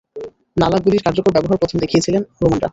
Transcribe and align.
নালা 0.57 0.77
গুলির 0.83 1.05
কার্যকর 1.05 1.35
ব্যবহার 1.35 1.59
প্রথম 1.61 1.77
দেখিয়েছিল 1.79 2.15
রোমানরা। 2.41 2.67